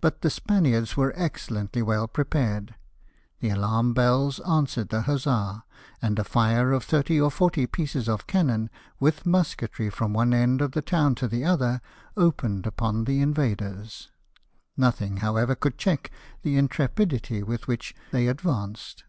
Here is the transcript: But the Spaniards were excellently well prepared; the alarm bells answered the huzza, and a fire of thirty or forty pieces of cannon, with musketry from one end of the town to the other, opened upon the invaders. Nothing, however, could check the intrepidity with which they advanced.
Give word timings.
But 0.00 0.22
the 0.22 0.30
Spaniards 0.30 0.96
were 0.96 1.12
excellently 1.14 1.82
well 1.82 2.08
prepared; 2.08 2.76
the 3.40 3.50
alarm 3.50 3.92
bells 3.92 4.40
answered 4.48 4.88
the 4.88 5.02
huzza, 5.02 5.64
and 6.00 6.18
a 6.18 6.24
fire 6.24 6.72
of 6.72 6.82
thirty 6.82 7.20
or 7.20 7.30
forty 7.30 7.66
pieces 7.66 8.08
of 8.08 8.26
cannon, 8.26 8.70
with 8.98 9.26
musketry 9.26 9.90
from 9.90 10.14
one 10.14 10.32
end 10.32 10.62
of 10.62 10.72
the 10.72 10.80
town 10.80 11.14
to 11.16 11.28
the 11.28 11.44
other, 11.44 11.82
opened 12.16 12.66
upon 12.66 13.04
the 13.04 13.20
invaders. 13.20 14.10
Nothing, 14.78 15.18
however, 15.18 15.54
could 15.54 15.76
check 15.76 16.10
the 16.40 16.56
intrepidity 16.56 17.42
with 17.42 17.68
which 17.68 17.94
they 18.12 18.28
advanced. 18.28 19.04